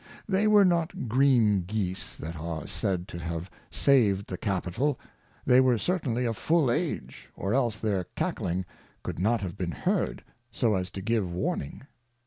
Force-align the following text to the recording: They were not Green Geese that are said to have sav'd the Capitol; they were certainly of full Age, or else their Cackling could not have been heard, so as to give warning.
They 0.27 0.47
were 0.47 0.65
not 0.65 1.07
Green 1.07 1.61
Geese 1.61 2.15
that 2.15 2.35
are 2.35 2.65
said 2.65 3.07
to 3.09 3.19
have 3.19 3.51
sav'd 3.69 4.25
the 4.27 4.35
Capitol; 4.39 4.99
they 5.45 5.61
were 5.61 5.77
certainly 5.77 6.25
of 6.25 6.37
full 6.37 6.71
Age, 6.71 7.29
or 7.35 7.53
else 7.53 7.77
their 7.77 8.05
Cackling 8.15 8.65
could 9.03 9.19
not 9.19 9.41
have 9.41 9.55
been 9.55 9.71
heard, 9.71 10.23
so 10.51 10.73
as 10.73 10.89
to 10.89 11.03
give 11.03 11.31
warning. 11.31 11.83